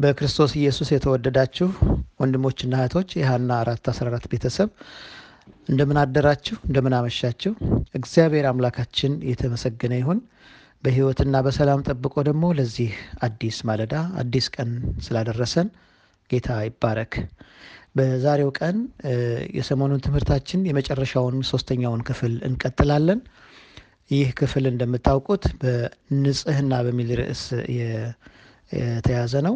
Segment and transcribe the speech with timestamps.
[0.00, 1.68] በክርስቶስ ኢየሱስ የተወደዳችሁ
[2.20, 4.68] ወንድሞችና እህቶች የሀና አራት አስራ አራት ቤተሰብ
[5.68, 6.56] እንደምን አደራችሁ?
[6.68, 7.52] እንደምን አመሻችሁ?
[7.98, 10.20] እግዚአብሔር አምላካችን የተመሰገነ ይሁን።
[10.84, 12.92] በሕይወትና በሰላም ጠብቆ ደግሞ ለዚህ
[13.26, 14.70] አዲስ ማለዳ አዲስ ቀን
[15.06, 15.68] ስላደረሰን
[16.30, 17.14] ጌታ ይባረክ።
[17.96, 18.76] በዛሬው ቀን
[19.58, 23.20] የሰሞኑን ትምህርታችን የመጨረሻውን ሶስተኛውን ክፍል እንቀጥላለን።
[24.10, 27.42] ይህ ክፍል እንደምታውቁት በንጽህና በሚል ርዕስ
[28.72, 29.54] የተያዘ ነው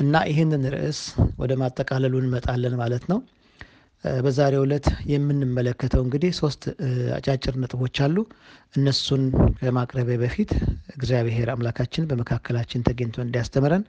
[0.00, 1.00] እና ይህንን ርዕስ
[1.40, 3.18] ወደ ማጠቃለሉ እንመጣለን ማለት ነው።
[4.20, 6.62] በዛሬው ዕለት የምንመለከተው እንግዲህ ሶስት
[7.16, 8.16] አጫጭር ነጥቦች አሉ።
[8.74, 9.22] እነሱን
[9.58, 10.50] ከማቅረቢያ በፊት
[10.96, 13.84] እግዚአብሔር አምላካችን በመካከላችን ተገኝቶ እንዲያስተምረን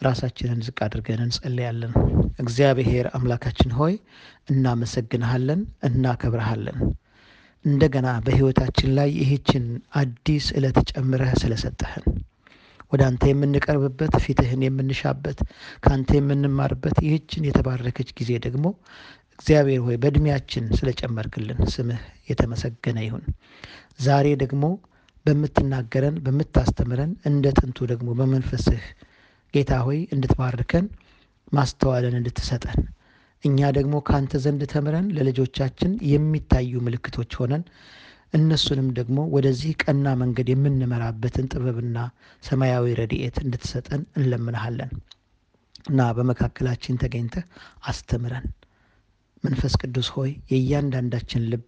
[0.00, 1.92] ራሳችንን ዝቅ አድርገን እንጸልያለን።
[2.38, 3.94] እግዚአብሔር አምላካችን ሆይ
[4.50, 6.78] እናመሰግንሃለን፣ እናከብረሃለን።
[7.64, 9.64] እንደገና በሕይወታችን ላይ ይህችን
[10.00, 12.04] አዲስ ዕለት ጨምረህ ስለሰጠህን
[12.92, 15.38] ወደ አንተ የምንቀርብበት ፊትህን የምንሻበት
[15.84, 18.66] ከአንተ የምንማርበት ይህችን የተባረከች ጊዜ ደግሞ
[19.38, 23.24] እግዚአብሔር ሆይ በእድሜያችን ስለጨመርክልን ስምህ የተመሰገነ ይሁን።
[24.00, 24.64] ዛሬ ደግሞ
[25.26, 28.84] በምትናገረን በምታስተምረን እንደ ጥንቱ ደግሞ በመንፈስህ
[29.54, 30.86] ጌታ ሆይ እንድትባርከን
[31.52, 32.80] ማስተዋልን እንድትሰጠን
[33.44, 37.62] እኛ ደግሞ ከአንተ ዘንድ ተምረን ለልጆቻችን የሚታዩ ምልክቶች ሆነን
[38.32, 41.98] እነሱንም ደግሞ ወደዚህ ቀና መንገድ የምንመራበትን ጥበብና
[42.42, 44.90] ሰማያዊ ረድኤት እንድትሰጠን እንለምንሃለን
[45.90, 47.44] እና በመካከላችን ተገኝተህ
[47.84, 48.46] አስተምረን።
[49.44, 51.66] መንፈስ ቅዱስ ሆይ የእያንዳንዳችን ልብ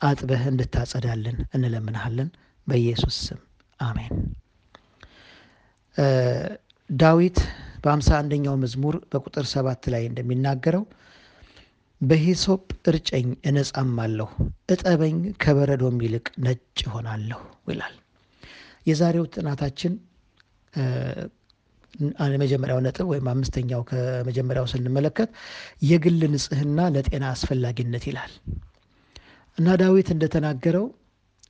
[0.00, 2.28] አጥበህ እንድታጸዳልን እንለምንሃለን።
[2.66, 3.40] በኢየሱስ ስም
[3.80, 4.14] አሜን።
[6.90, 7.38] ዳዊት
[7.84, 10.82] በአምሳ አንደኛው መዝሙር በቁጥር ሰባት ላይ እንደሚናገረው
[12.00, 14.28] በሂሶጵ እርጨኝ እነጻማለሁ፣
[14.72, 17.94] እጠበኝ ከበረዶም ይልቅ ነጭ እሆናለሁ ይላል።
[18.88, 19.92] የዛሬው ጥናታችን
[22.32, 25.30] የመጀመሪያው ነጥብ ወይም አምስተኛው ከመጀመሪያው ስንመለከት
[25.88, 28.32] የግል ንጽህና ለጤና አስፈላጊነት ይላል
[29.58, 30.86] እና ዳዊት እንደተናገረው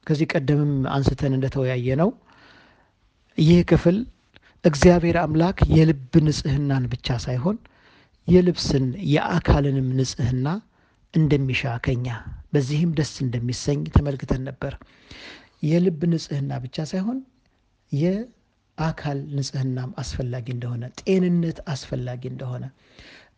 [0.06, 2.10] ከዚህ ቀደምም አንስተን እንደተወያየ ነው
[3.38, 3.98] ይህ ክፍል
[4.64, 7.58] እግዚአብሔር አምላክ የልብ ንጽህናን ብቻ ሳይሆን
[8.28, 10.48] የልብስን የአካልንም ንጽህና
[11.14, 12.08] እንደሚሻ ከኛ
[12.52, 14.74] በዚህም ደስ እንደሚሰኝ ተመልክተን ነበር።
[15.68, 17.18] የልብ ንጽህና ብቻ ሳይሆን
[17.92, 22.64] የአካል ንጽህናም አስፈላጊ እንደሆነ፣ ጤንነት አስፈላጊ እንደሆነ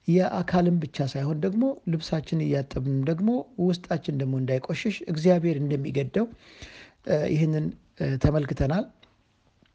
[0.09, 3.29] የአካልም ብቻ ሳይሆን ደግሞ ልብሳችን እያጠብንም ደግሞ
[3.67, 6.27] ውስጣችን ደግሞ እንዳይቆሽሽ እግዚአብሔር እንደሚገደው
[7.33, 7.67] ይህንን
[8.23, 8.85] ተመልክተናል።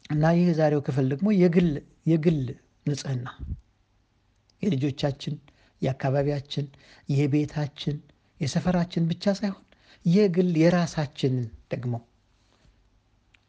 [0.10, 1.70] እና ይህ የዛሬው ክፍል ደግሞ የግል
[2.12, 2.40] የግል
[2.86, 3.26] ንጽህና
[4.62, 5.36] የልጆቻችን፣
[5.82, 6.66] የአካባቢያችን፣
[7.10, 7.98] የቤታችን፣
[8.40, 9.64] የሰፈራችን ብቻ ሳይሆን
[10.06, 11.94] የግል የራሳችንን ደግሞ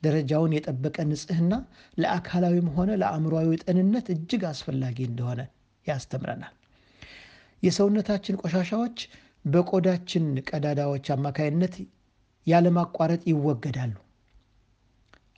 [0.02, 1.54] ደረጃውን የጠበቀ ንጽህና
[1.98, 5.40] ለአካላዊም ሆነ ለአእምሯዊ ጤንነት እጅግ አስፈላጊ እንደሆነ
[5.86, 6.54] ያስተምረናል።
[7.62, 8.98] የሰውነታችን ቆሻሻዎች
[9.44, 11.74] በቆዳችን ቀዳዳዎች አማካይነት
[12.46, 13.94] ያለማቋረጥ ይወገዳሉ።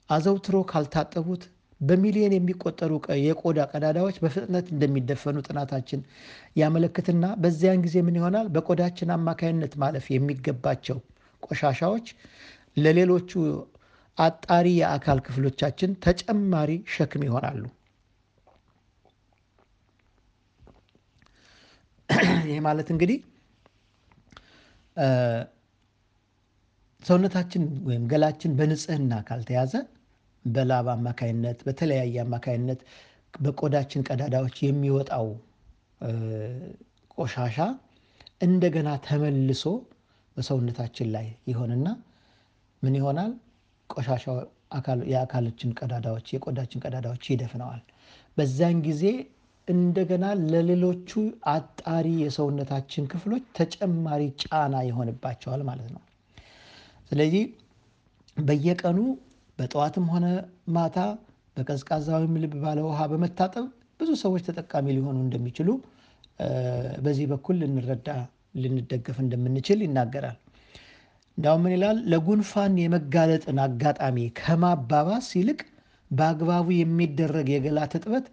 [0.09, 1.43] አዘውትሮ ካልታጠቡት
[1.81, 2.91] በሚሊዮን የሚቆጠሩ
[3.23, 6.01] የቆዳ ቀዳዳዎች በፍጥነት እንደሚደፈኑ ጥናታችን
[6.61, 8.47] ያመለክትና በዚያን ጊዜ ምን ይሆናል?
[8.55, 10.99] በቆዳችን አማካይነት ማለፍ የሚገባቸው
[11.43, 12.07] ቆሻሻዎች
[12.77, 13.31] ለሌሎቹ
[14.17, 17.63] አጣሪ የአካል ክፍሎቻችን ተጨማሪ ሸክም ይሆናሉ።
[22.49, 23.17] ይህ ማለት እንግዲህ
[27.03, 29.73] ሰውነታችን ወይም ገላችን በንጽህና ካልተያዘ
[30.45, 32.79] በላብ አማካይነት በተለያየ አማካይነት
[33.39, 35.27] በቆዳችን ቀዳዳዎች የሚወጣው
[37.15, 37.57] ቆሻሻ
[38.45, 39.63] እንደገና ተመልሶ
[40.37, 41.87] በሰውነታችን ላይ ይሆንና
[42.83, 43.31] ምን ይሆናል?
[43.89, 44.25] ቆሻሻ
[45.11, 47.81] የአካላችን ቀዳዳዎች የቆዳችን ቀዳዳዎች ይደፍነዋል።
[48.37, 49.03] በዛን ጊዜ
[49.67, 51.09] እንደገና ለሌሎቹ
[51.51, 56.01] አጣሪ የሰውነታችን ክፍሎች ተጨማሪ ጫና ይሆንባቸዋል ማለት ነው።
[57.11, 57.43] ስለዚህ
[58.37, 58.99] በየቀኑ
[59.61, 60.25] በጠዋትም ሆነ
[60.75, 60.97] ማታ
[61.57, 63.65] በቀዝቃዛ ወይም ልብ ባለ ውሃ በመታጠብ
[63.99, 65.69] ብዙ ሰዎች ተጠቃሚ ሊሆኑ እንደሚችሉ
[67.03, 68.07] በዚህ በኩል ልንረዳ
[68.61, 70.37] ልንደገፍ እንደምንችል ይናገራል።
[71.37, 71.97] እንዲያውም ምን ይላል?
[72.11, 75.59] ለጉንፋን የመጋለጥን አጋጣሚ ከማባባስ ይልቅ
[76.11, 78.25] በአግባቡ የሚደረግ የገላ ትጥበት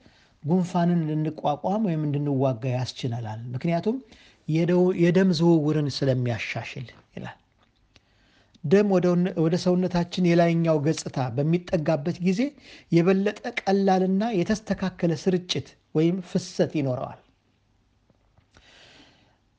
[0.43, 3.97] ጉንፋንን እንድንቋቋም ወይም እንድንዋጋ ያስችለናል። ምክንያቱም
[5.03, 6.87] የደም ዝውውርን ስለሚያሻሽል
[7.17, 7.37] ይላል።
[8.65, 8.89] ደም
[9.43, 12.41] ወደ ሰውነታችን የላይኛው ገጽታ በሚጠጋበት ጊዜ
[12.93, 17.21] የበለጠ ቀላልና የተስተካከለ ስርጭት ወይም ፍሰት ይኖረዋል።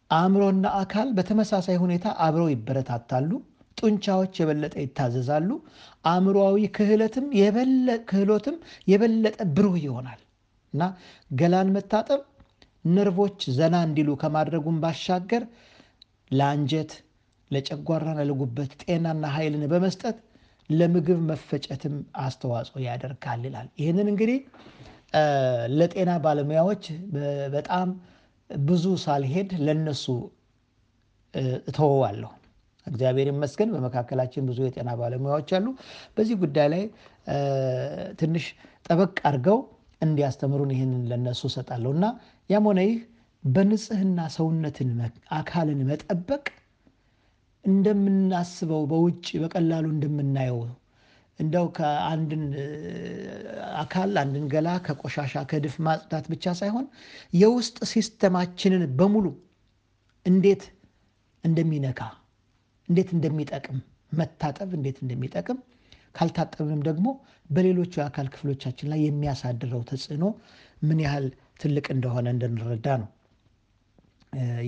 [0.09, 3.31] አእምሮና አካል በተመሳሳይ ሁኔታ አብረው ይበረታታሉ።
[3.77, 5.49] ጡንቻዎች የበለጠ ይታዘዛሉ።
[6.05, 8.55] አእምሮዊ ክህሎትም
[8.91, 10.19] የበለጠ ብሩህ ይሆናል።
[10.73, 10.81] እና
[11.31, 12.21] ገላን መታጠብ
[12.89, 15.43] ነርቮች ዘና እንዲሉ ከማድረጉም ባሻገር
[16.31, 16.91] ለአንጀት፣
[17.51, 20.17] ለጨጓራና ለጉበት ጤናና ኃይልን በመስጠት
[20.69, 24.39] ለምግብ መፈጨትም አስተዋጽኦ ያደርጋል ይላል። ይህንን እንግዲህ
[25.79, 26.83] ለጤና ባለሙያዎች
[27.55, 27.87] በጣም
[28.49, 30.05] ብዙ ሳልሄድ ለነሱ
[31.69, 32.29] እተወዋለሁ።
[32.87, 35.65] እግዚአብሔር ይመስገን በመካከላችን ብዙ የጤና ባለሙያዎች አሉ።
[36.15, 36.83] በዚህ ጉዳይ ላይ
[38.21, 38.45] ትንሽ
[38.87, 39.57] ጠበቅ አድርገው
[40.01, 42.05] እንዲያስተምሩን ይህንን ለነሱ እሰጣለሁ እና
[42.49, 42.99] ያም ሆነ ይህ
[43.43, 44.89] በንጽህና ሰውነትን
[45.37, 46.43] አካልን መጠበቅ
[47.63, 50.59] እንደምናስበው በውጭ በቀላሉ እንደምናየው
[51.39, 52.43] እንደው ከአንድን
[53.81, 56.85] አካል አንድን ገላ ከቆሻሻ ከድፍ ማጽዳት ብቻ ሳይሆን
[57.33, 59.27] የውስጥ ሲስተማችንን በሙሉ
[60.25, 60.63] እንዴት
[61.43, 62.01] እንደሚነካ
[62.89, 63.77] እንዴት እንደሚጠቅም
[64.11, 65.59] መታጠብ እንዴት እንደሚጠቅም
[66.15, 67.07] ካልታጠብንም ደግሞ
[67.49, 70.25] በሌሎቹ የአካል ክፍሎቻችን ላይ የሚያሳድረው ተጽዕኖ
[70.81, 71.27] ምን ያህል
[71.61, 73.09] ትልቅ እንደሆነ እንድንረዳ ነው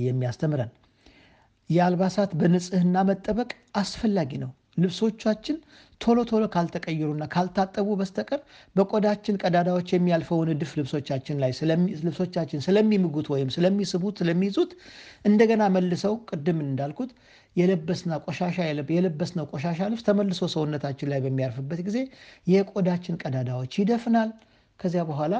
[0.03, 0.71] የሚያስተምረን።
[1.71, 3.49] የአልባሳት በንጽህና መጠበቅ
[3.81, 5.57] አስፈላጊ ነው። ልብሶቻችን
[6.01, 8.39] ቶሎ ቶሎ ካልተቀየሩና ካልታጠቡ በስተቀር
[8.75, 11.51] በቆዳችን ቀዳዳዎች የሚያልፈውን እድፍ ልብሶቻችን ላይ
[12.05, 14.71] ልብሶቻችን ስለሚምጉት ወይም ስለሚስቡት ስለሚይዙት
[15.25, 17.11] እንደገና መልሰው ቅድም እንዳልኩት
[17.55, 18.57] የለበስና ቆሻሻ
[18.91, 21.97] የለበስነው ቆሻሻ ልብስ ተመልሶ ሰውነታችን ላይ በሚያርፍበት ጊዜ
[22.47, 24.31] የቆዳችን ቀዳዳዎች ይደፍናል።
[24.79, 25.33] ከዚያ በኋላ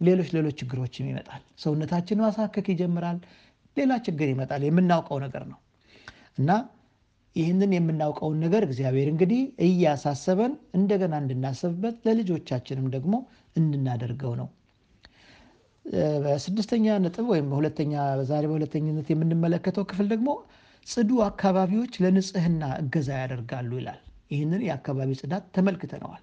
[0.00, 3.18] ሌሎች ሌሎች ችግሮችም ይመጣል። ሰውነታችን ማሳከክ ይጀምራል።
[3.76, 5.58] ሌላ ችግር ይመጣል። የምናውቀው ነገር ነው
[6.38, 6.50] እና
[7.36, 13.14] ይህንን የምናውቀውን ነገር እግዚአብሔር እንግዲህ እያሳሰበን እንደገና እንድናስብበት ለልጆቻችንም ደግሞ
[13.56, 14.48] እንድናደርገው ነው።
[16.24, 17.92] በስድስተኛ ነጥብ ወይም በሁለተኛ
[18.30, 20.30] ዛሬ በሁለተኝነት የምንመለከተው ክፍል ደግሞ
[20.86, 24.00] ጽዱ አካባቢዎች ለንጽህና እገዛ ያደርጋሉ ይላል።
[24.30, 26.22] ይህንን የአካባቢ ጽዳት ተመልክተነዋል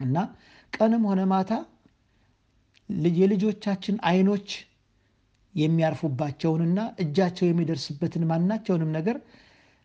[0.00, 0.16] እና
[0.72, 1.52] ቀንም ሆነ ማታ
[3.16, 4.48] የልጆቻችን አይኖች
[5.56, 9.16] የሚያርፉባቸውንና እጃቸው የሚደርስበትን ማናቸውንም ነገር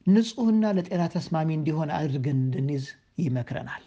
[0.07, 2.85] ንጹሕና ለጤና ተስማሚ እንዲሆን አድርገን እንድንይዝ
[3.23, 3.83] ይመክረናል።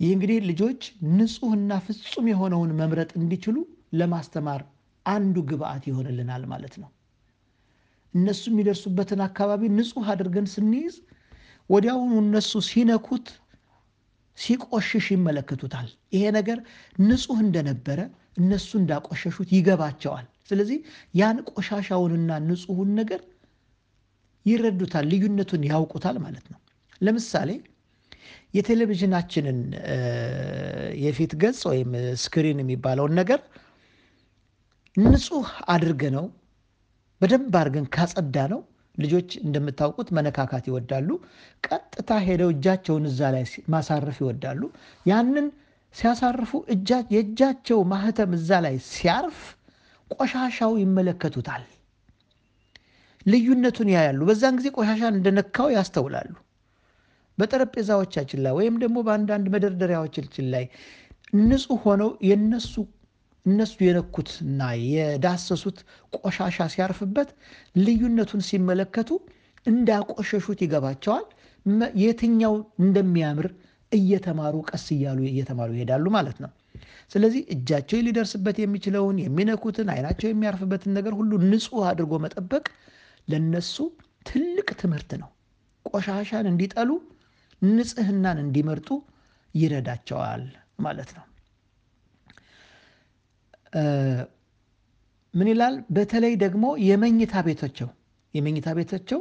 [0.00, 0.80] ይህ እንግዲህ ልጆች
[1.18, 3.56] ንጹሕና ፍጹም የሆነውን መምረጥ እንዲችሉ
[4.00, 4.62] ለማስተማር
[5.06, 6.90] አንዱ ግብአት ይሆንልናል ማለት ነው።
[8.14, 10.94] እነሱ የሚደርሱበትን አካባቢ ንጹሕ አድርገን ስንይዝ
[11.70, 13.26] ወዲያውኑ እነሱ ሲነኩት
[14.38, 16.58] ሲቆሽሽ ይመለከቱታል። ይሄ ነገር
[17.02, 18.00] ንጹሕ እንደነበረ
[18.36, 20.78] እነሱ እንዳቆሸሹት ይገባቸዋል። ስለዚህ
[21.14, 23.20] ያን ቆሻሻውንና ንጹሑን ነገር
[24.46, 26.58] ይረዱታል፣ ልዩነቱን ያውቁታል ማለት ነው።
[27.00, 27.50] ለምሳሌ
[28.54, 29.58] የቴሌቪዥናችንን
[31.04, 31.90] የፊት ገጽ ወይም
[32.22, 33.40] screen የሚባለውን ነገር
[34.96, 36.26] ንጹሕ አድርገነው
[37.20, 38.60] በደንብ አድርገን ካጸዳነው
[38.94, 41.08] ልጆች እንደምታውቁት መነካካት ይወዳሉ።
[41.64, 44.60] ቀጥታ ሄደው እጃቸውን እዛ ላይ ማሳረፍ ይወዳሉ።
[45.06, 45.46] ያንን
[45.96, 46.50] ሲያሳርፉ
[47.12, 49.38] የእጃቸው ማህተም እዛ ላይ ሲያርፍ
[50.10, 51.64] ቆሻሻው ይመለከቱታል።
[53.26, 56.32] ልዩነቱን ያያሉ። በዛን ጊዜ ቆሻሻን እንደነካው ያስተውላሉ።
[57.38, 60.64] በጠረጴዛዎቻችን ላይ ወይም ደግሞ በአንዳንድ መደርደሪያዎቻችን ላይ
[61.40, 62.74] ንጹሕ ሆነው የነሱ
[63.46, 65.78] እነሱ የነኩትና የዳሰሱት
[66.18, 67.28] ቆሻሻ ሲያርፍበት
[67.78, 69.10] ልዩነቱን ሲመለከቱ
[69.66, 71.26] እንዳቆሸሹት ይገባቸዋል።
[72.02, 73.46] የትኛው እንደሚያምር
[73.96, 76.50] እየተማሩ ቀስ እያሉ እየተማሩ ይሄዳሉ ማለት ነው።
[77.12, 82.64] ስለዚህ እጃቸው ሊደርስበት የሚችለውን የሚነኩትን፣ አይናቸው የሚያርፍበትን ነገር ሁሉ ንጹሕ አድርጎ መጠበቅ
[83.28, 83.76] ለነሱ
[84.26, 85.30] ትልቅ ትምህርት ነው።
[85.86, 86.90] ቆሻሻን እንዲጠሉ፣
[87.62, 88.88] ንጽህናን እንዲመርጡ
[89.54, 90.42] ይረዳቸዋል
[90.80, 91.24] ማለት ነው።
[95.34, 95.74] ምን ይላል?
[95.96, 97.88] በተለይ ደግሞ የመኝታ ቤታቸው
[98.34, 99.20] የመኝታ ቤታቸው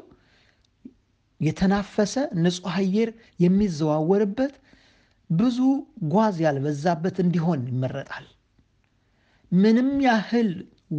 [1.39, 3.09] የተናፈሰ ንጹሕ አየር
[3.39, 4.53] የሚዘዋወርበት
[5.29, 5.57] ብዙ
[6.13, 8.25] ጓዝ ያልበዛበት እንዲሆን ይመረጣል።
[9.51, 10.49] ምንም ያህል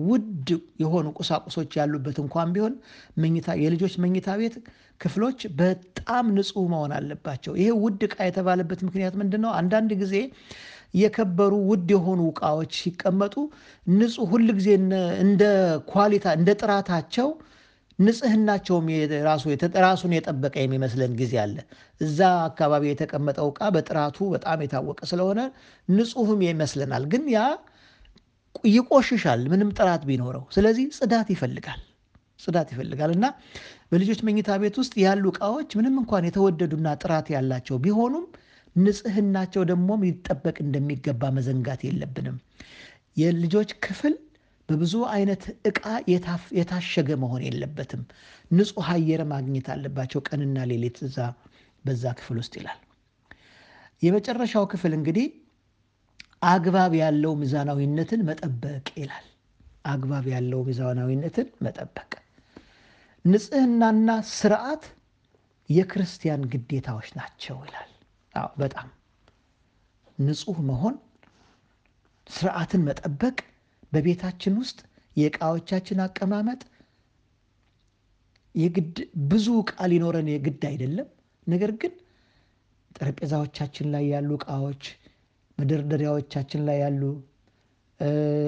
[0.05, 0.49] ውድ
[0.83, 2.75] የሆኑ ቁሳቁሶች ያሉበት እንኳን ቢሆን
[3.23, 4.55] መኝታ የልጆች መኝታ ቤት
[5.01, 9.53] ክፍሎች በጣም ንጹሕ መሆን አለባቸው። ይሄ ውድ ዕቃ የተባለበት ምክንያት ምንድን ነው?
[9.61, 10.15] አንዳንድ ጊዜ
[10.95, 13.35] የከበሩ ውድ የሆኑ ዕቃዎች ሲቀመጡ
[13.93, 14.69] ንጹሕ ሁል ጊዜ
[15.25, 15.43] እንደ
[15.93, 17.29] ኳሊታ እንደ ጥራታቸው
[17.99, 18.87] ንጽህናቸውም
[19.83, 21.57] ራሱን የጠበቀ የሚመስለን ጊዜ አለ።
[22.01, 25.41] እዛ አካባቢ የተቀመጠው ዕቃ በጥራቱ በጣም የታወቀ ስለሆነ
[25.89, 27.41] ንጹሕም ይመስለናል። ግን ያ
[28.71, 31.81] ይቆሽሻል ምንም ጥራት ቢኖረው። ስለዚህ ጽዳት ይፈልጋል
[32.41, 33.27] ጽዳት ይፈልጋል እና
[33.91, 38.25] በልጆች መኝታ ቤት ውስጥ ያሉ ዕቃዎች ምንም እንኳን የተወደዱና ጥራት ያላቸው ቢሆኑም
[38.77, 42.37] ንጽህናቸው ደግሞ ሊጠበቅ እንደሚገባ መዘንጋት የለብንም።
[43.17, 44.15] የልጆች ክፍል
[44.69, 45.83] በብዙ አይነት ዕቃ
[46.57, 48.03] የታሸገ መሆን የለበትም።
[48.51, 51.19] ንጹሕ አየር ማግኘት አለባቸው ቀንና ሌሊት እዛ
[51.85, 52.81] በዛ ክፍል ውስጥ ይላል።
[54.03, 55.27] የመጨረሻው ክፍል እንግዲህ
[56.47, 59.27] አግባብ ያለው ሚዛናዊነትን መጠበቅ ይላል።
[59.87, 62.13] አግባብ ያለው ሚዛናዊነትን መጠበቅ፣
[63.25, 64.85] ንጽህናና ስርዓት
[65.71, 67.91] የክርስቲያን ግዴታዎች ናቸው ይላል።
[68.35, 68.89] አዎ በጣም
[70.19, 70.95] ንጹህ መሆን፣
[72.27, 73.39] ስርዓትን መጠበቅ፣
[73.93, 74.79] በቤታችን ውስጥ
[75.17, 76.63] የእቃዎቻችን አቀማመጥ
[78.55, 78.97] የግድ
[79.31, 81.09] ብዙ ዕቃ ሊኖረን የግድ አይደለም።
[81.47, 81.93] ነገር ግን
[82.97, 84.85] ጠረጴዛዎቻችን ላይ ያሉ ዕቃዎች፣
[85.59, 87.03] መደርደሪያዎቻችን ላይ ያሉ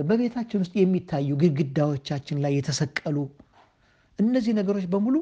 [0.09, 3.19] በቤታችን ውስጥ የሚታዩ ግድግዳዎቻችን ላይ የተሰቀሉ
[4.19, 5.17] እነዚህ ነገሮች በሙሉ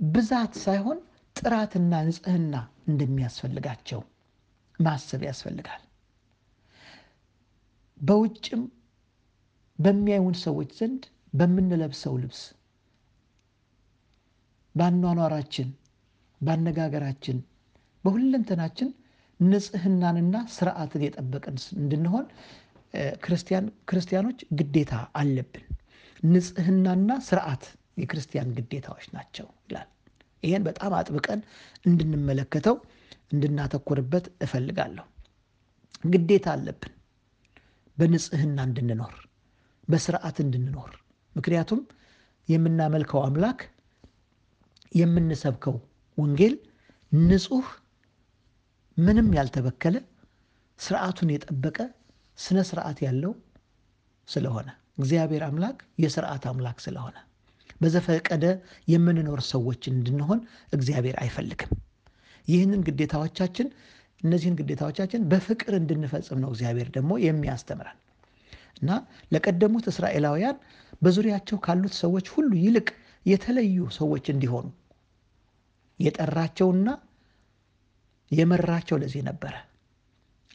[0.00, 0.98] ብዛት ሳይሆን
[1.36, 2.54] ጥራትና ንጽህና
[2.88, 4.00] እንደሚያስፈልጋቸው
[4.78, 5.82] ማሰብ ያስፈልጋል።
[8.00, 8.62] በውጭም
[9.78, 11.02] በሚያዩን ሰዎች ዘንድ
[11.34, 12.40] በምንለብሰው ልብስ፣
[14.74, 15.68] በአኗኗራችን፣
[16.40, 17.38] በአነጋገራችን፣
[18.04, 18.88] በሁለንተናችን
[19.40, 22.26] ንጽህናንና ስርዓትን የጠበቅን እንድንሆን
[23.88, 25.64] ክርስቲያኖች ግዴታ አለብን።
[26.26, 27.64] ንጽህናና ስርዓት
[28.00, 29.88] የክርስቲያን ግዴታዎች ናቸው ይላል።
[30.42, 31.40] ይህን በጣም አጥብቀን
[31.86, 32.76] እንድንመለከተው
[33.32, 35.06] እንድናተኩርበት እፈልጋለሁ።
[36.08, 36.92] ግዴታ አለብን
[37.98, 39.14] በንጽህና እንድንኖር፣
[39.88, 40.92] በስርዓት እንድንኖር።
[41.36, 41.80] ምክንያቱም
[42.48, 43.60] የምናመልከው አምላክ
[44.92, 45.76] የምንሰብከው
[46.18, 46.54] ወንጌል
[47.12, 47.66] ንጹህ፣
[48.96, 49.96] ምንም ያልተበከለ፣
[50.78, 51.78] ስርዓቱን የጠበቀ
[52.38, 53.32] ስነ ስርዓት ያለው
[54.28, 57.16] ስለሆነ እግዚአብሔር አምላክ የስርዓት አምላክ ስለሆነ
[57.80, 58.44] በዘፈቀደ
[58.88, 60.40] የምንኖር ሰዎች እንድንሆን
[60.72, 61.72] እግዚአብሔር አይፈልግም።
[62.48, 63.68] ይህንን ግዴታዎቻችን
[64.20, 67.98] እነዚህን ግዴታዎቻችን በፍቅር እንድንፈጽም ነው እግዚአብሔር ደግሞ የሚያስተምረን
[68.76, 68.90] እና
[69.32, 70.56] ለቀደሙት እስራኤላውያን
[71.02, 72.88] በዙሪያቸው ካሉት ሰዎች ሁሉ ይልቅ
[73.26, 74.66] የተለዩ ሰዎች እንዲሆኑ
[76.00, 76.88] የጠራቸውና
[78.30, 79.54] የመራቸው ለዚህ ነበረ።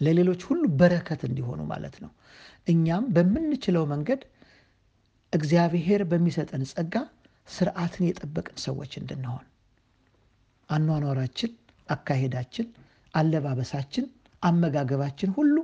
[0.01, 2.11] ለሌሎች ሁሉ በረከት እንዲሆኑ ማለት ነው።
[2.67, 4.21] እኛም በምንችለው መንገድ
[5.33, 6.95] እግዚአብሔር በሚሰጠን ጸጋ
[7.47, 9.45] ስርዓትን የጠበቅን ሰዎች እንድንሆን
[10.69, 11.51] አኗኗራችን፣
[11.89, 12.67] አካሄዳችን፣
[13.13, 14.05] አለባበሳችን፣
[14.43, 15.55] አመጋገባችን ሁሉ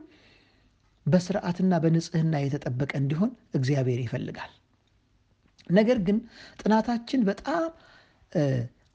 [1.08, 4.52] በስርዓትና በንጽህና የተጠበቀ እንዲሆን እግዚአብሔር ይፈልጋል።
[5.70, 6.18] ነገር ግን
[6.62, 7.64] ጥናታችን በጣም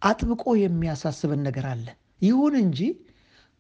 [0.03, 1.87] አጥብቆ የሚያሳስበን ነገር አለ።
[2.23, 2.81] ይሁን እንጂ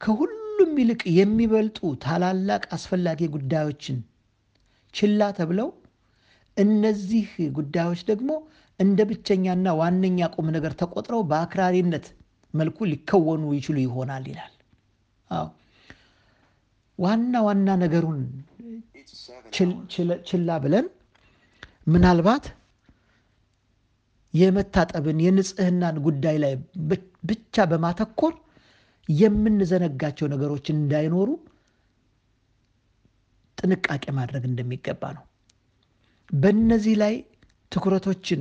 [0.01, 3.99] ከሁሉም ይልቅ የሚበልጡ ታላላቅ አስፈላጊ ጉዳዮችን
[4.95, 5.69] ችላ ተብለው
[6.57, 8.31] እነዚህ ጉዳዮች ደግሞ
[8.81, 12.07] እንደ ብቸኛና ዋነኛ ቁም ነገር ተቆጥረው በአክራሪነት
[12.55, 14.53] መልኩ ሊከወኑ ይችሉ ይሆናል ይላል።
[15.31, 15.47] አዎ
[17.03, 18.21] ዋና ዋና ነገሩን
[20.29, 20.87] ችላ ብለን
[21.87, 22.45] ምናልባት
[24.35, 26.53] የመታጠብን የንጽህናን ጉዳይ ላይ
[27.31, 28.35] ብቻ በማተኮር
[29.09, 31.29] የምንዘነጋቸው ነገሮች እንዳይኖሩ
[33.59, 35.25] ጥንቃቄ ማድረግ እንደሚገባ ነው።
[36.31, 37.15] በእነዚህ ላይ
[37.73, 38.41] ትኩረቶችን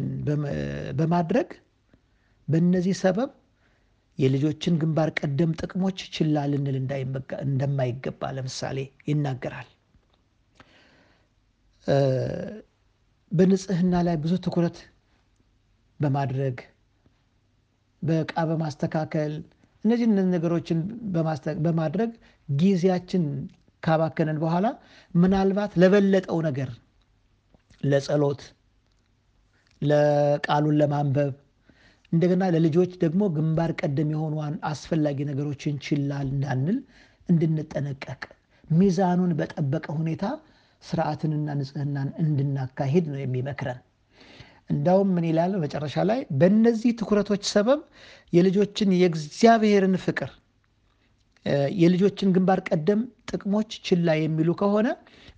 [1.00, 1.50] በማድረግ
[2.48, 3.30] በእነዚህ ሰበብ
[4.22, 6.76] የልጆችን ግንባር ቀደም ጥቅሞች ችላ ልንል
[7.46, 8.78] እንደማይገባ ለምሳሌ
[9.10, 9.70] ይናገራል።
[13.32, 14.78] በንጽህና ላይ ብዙ ትኩረት
[16.00, 16.58] በማድረግ
[18.02, 19.34] በዕቃ በማስተካከል
[19.84, 20.80] እነዚህ ነገሮችን
[21.66, 22.12] በማድረግ
[22.50, 23.24] ጊዜያችን
[23.84, 24.68] ካባከነን በኋላ
[25.16, 26.70] ምናልባት ለበለጠው ነገር
[27.84, 28.42] ለጸሎት፣
[29.82, 31.32] ለቃሉን ለማንበብ
[32.12, 34.36] እንደገና ለልጆች ደግሞ ግንባር ቀደም የሆኑ
[34.70, 36.78] አስፈላጊ ነገሮችን ችላ እንዳንል
[37.30, 38.22] እንድንጠነቀቅ
[38.72, 40.26] ሚዛኑን በጠበቀ ሁኔታ
[40.84, 43.80] ስርዓትንና ንጽህናን እንድናካሂድ ነው የሚመክረን።
[44.72, 47.80] እንዳውም ምን ይላል መጨረሻ ላይ በእነዚህ ትኩረቶች ሰበብ
[48.34, 50.30] የልጆችን የእግዚአብሔርን ፍቅር
[51.78, 53.00] የልጆችን ግንባር ቀደም
[53.30, 54.88] ጥቅሞች ችላ የሚሉ ከሆነ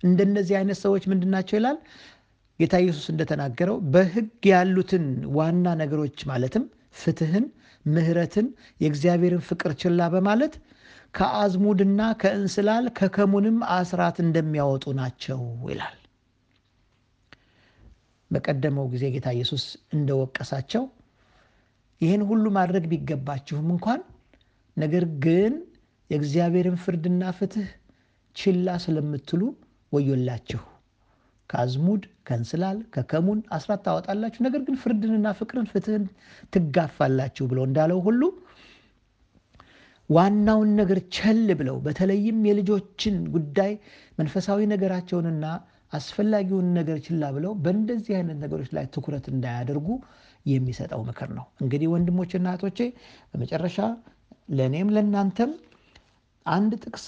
[0.02, 1.76] እንደነዚህ አይነት ሰዎች ምንድን ናቸው ይላል
[2.60, 5.04] ጌታ ኢየሱስ እንደተናገረው በሕግ ያሉትን
[5.36, 6.64] ዋና ነገሮች ማለትም
[7.00, 7.44] ፍትህን፣
[7.84, 8.46] ምሕረትን፣
[8.80, 10.54] የእግዚአብሔርን ፍቅር ችላ በማለት
[11.14, 15.98] ከአዝሙድና ከእንስላል ከከሙንም አስራት እንደሚያወጡ ናቸው ይላል።
[18.30, 19.64] በቀደመው ጊዜ ጌታ ኢየሱስ
[19.96, 20.84] እንደወቀሳቸው
[22.00, 24.00] ይህን ሁሉ ማድረግ ቢገባችሁም እንኳን
[24.76, 25.52] ነገር ግን
[26.10, 27.68] የእግዚአብሔርን ፍርድና ፍትህ
[28.36, 29.42] ችላ ስለምትሉ
[29.92, 30.62] ወዮላችሁ።
[31.50, 36.04] ከአዝሙድ ከእንስላል ከከሙን አስራት ታወጣላችሁ፣ ነገር ግን ፍርድንና ፍቅርን ፍትህን
[36.52, 38.22] ትጋፋላችሁ ብሎ እንዳለው ሁሉ
[40.10, 43.72] ዋናውን ነገር ቸል ብለው በተለይም የልጆችን ጉዳይ
[44.18, 45.44] መንፈሳዊ ነገራቸውንና
[45.92, 49.88] አስፈላጊውን ነገር ችላ ብለው በእንደዚህ አይነት ነገሮች ላይ ትኩረት እንዳያደርጉ
[50.46, 52.80] የሚሰጠው ምክር ነው። እንግዲህ ወንድሞችና እህቶቼ
[53.30, 53.78] በመጨረሻ
[54.56, 55.52] ለእኔም ለእናንተም
[56.46, 57.04] አንድ ጥቅስ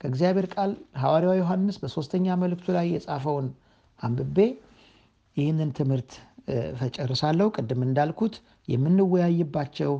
[0.00, 3.46] ከእግዚአብሔር ቃል ሐዋርያው ዮሐንስ በሦስተኛ መልእክቱ ላይ የጻፈውን
[4.00, 4.38] አንብቤ
[5.36, 6.12] ይህንን ትምህርት
[6.78, 8.34] ፈጨርሳለሁ። ቅድም እንዳልኩት
[8.68, 9.92] የምንወያይባቸው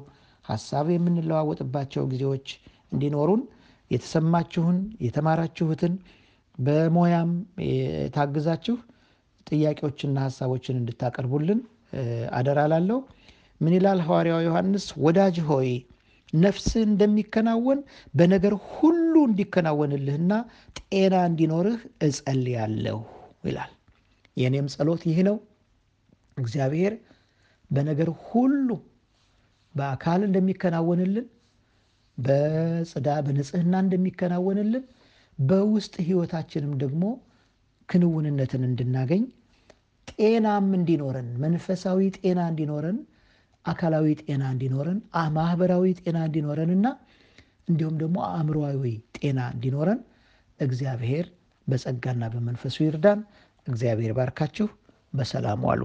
[0.45, 2.49] ሀሳብ የምንለዋወጥባቸው ጊዜዎች
[2.93, 3.43] እንዲኖሩን
[3.91, 4.77] የተሰማችሁን
[5.07, 5.95] የተማራችሁትን
[6.59, 7.31] በሙያም
[7.69, 8.77] የታግዛችሁ
[9.47, 11.61] ጥያቄዎችና ሀሳቦችን እንድታቀርቡልን
[12.39, 12.99] አደራ ላለሁ።
[13.61, 14.87] ምን ይላል ሐዋርያው ዮሐንስ?
[15.05, 15.69] ወዳጅ ሆይ
[16.37, 17.81] ነፍስህ እንደሚከናወን
[18.15, 20.33] በነገር ሁሉ እንዲከናወንልህና
[20.81, 22.99] ጤና እንዲኖርህ እጸልያለሁ
[23.45, 23.73] ይላል።
[24.37, 25.37] የእኔም ጸሎት ይህ ነው።
[26.37, 26.95] እግዚአብሔር
[27.71, 28.69] በነገር ሁሉ
[29.75, 31.27] በአካል እንደሚከናወንልን፣
[32.19, 34.85] በጽዳ በንጽህና እንደሚከናወንልን፣
[35.39, 37.03] በውስጥ ህይወታችንም ደግሞ
[37.89, 39.25] ክንውንነትን እንድናገኝ
[40.09, 42.99] ጤናም እንዲኖረን መንፈሳዊ ጤና እንዲኖረን
[43.65, 44.99] አካላዊ ጤና እንዲኖረን
[45.37, 46.87] ማህበራዊ ጤና እንዲኖረንና
[47.69, 48.85] እንዲሁም ደግሞ አእምሮዊ
[49.19, 50.01] ጤና እንዲኖረን
[50.61, 51.27] እግዚአብሔር
[51.67, 53.21] በጸጋና በመንፈሱ ይርዳን።
[53.67, 54.67] እግዚአብሔር ባርካችሁ።
[55.13, 55.83] በሰላም ዋሉ።